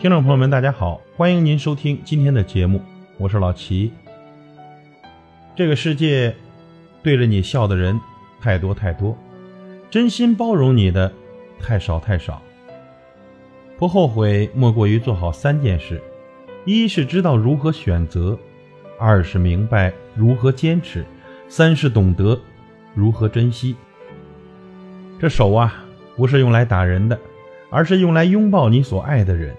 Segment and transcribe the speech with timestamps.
[0.00, 2.80] 听众朋友们，大家好，欢迎您收听今天的节目，
[3.16, 3.90] 我是老齐。
[5.56, 6.32] 这个世界
[7.02, 8.00] 对着你笑的人
[8.40, 9.18] 太多太多，
[9.90, 11.12] 真心包容你的
[11.58, 12.40] 太少太少。
[13.76, 16.00] 不后悔莫过于做好三件事：
[16.64, 18.38] 一是知道如何选择，
[19.00, 21.04] 二是明白如何坚持，
[21.48, 22.40] 三是懂得
[22.94, 23.74] 如何珍惜。
[25.18, 25.84] 这手啊，
[26.14, 27.18] 不是用来打人的，
[27.68, 29.52] 而是用来拥抱你所爱的人；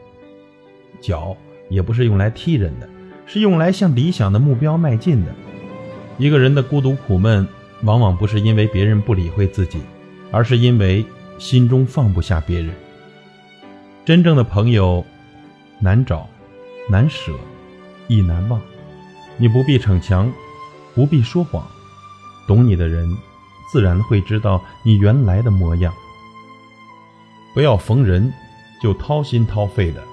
[1.02, 1.35] 脚
[1.70, 2.89] 也不是用来踢人的，
[3.25, 5.34] 是用来向理想的目标迈进的。
[6.17, 7.47] 一个人的孤独苦闷，
[7.84, 9.81] 往往不是因为别人不理会自己，
[10.31, 11.05] 而是因为
[11.38, 12.73] 心中放不下别人。
[14.03, 15.05] 真正的朋友，
[15.80, 16.27] 难找，
[16.89, 17.31] 难舍，
[18.08, 18.59] 亦难忘。
[19.38, 20.30] 你不必逞强，
[20.94, 21.66] 不必说谎，
[22.45, 23.08] 懂你的人，
[23.71, 25.94] 自然会知道你原来的模样。
[27.53, 28.33] 不要逢人
[28.81, 30.03] 就掏心掏肺的，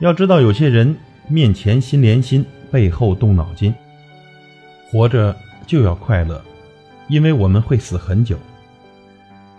[0.00, 0.96] 要知道有些人
[1.28, 3.74] 面前心连心，背后动脑筋。
[4.90, 6.42] 活着就要快乐，
[7.08, 8.38] 因为我们会死很久。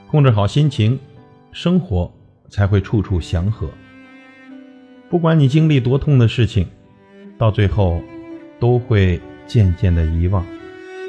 [0.08, 0.98] 控制好心情，
[1.52, 2.12] 生活
[2.50, 3.70] 才会处处祥和。
[5.10, 6.68] 不管你经历多痛的事情，
[7.38, 8.02] 到最后
[8.60, 10.46] 都会渐渐的遗忘，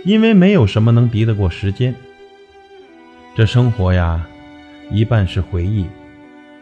[0.04, 1.94] 因为没有什么能敌得过时间。
[3.36, 4.26] 这生活呀，
[4.90, 5.86] 一半是回忆，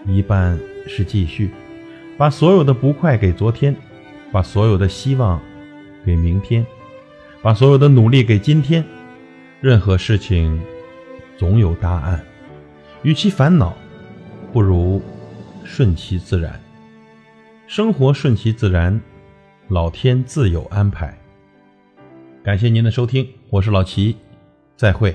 [0.07, 1.51] 一半是继续。
[2.19, 3.75] 把所有的不快给昨天，
[4.33, 5.41] 把所有的希望
[6.05, 6.67] 给明天。
[7.41, 8.85] 把所有的努力给今天，
[9.61, 10.61] 任何事情
[11.37, 12.21] 总有答案。
[13.03, 13.79] 与其烦恼，
[14.53, 15.01] 不如
[15.63, 16.61] 顺其自然。
[17.69, 19.01] 生活顺其自然，
[19.69, 21.17] 老天自有安排。
[22.43, 24.17] 感谢您的收听，我是老齐，
[24.77, 25.15] 再会。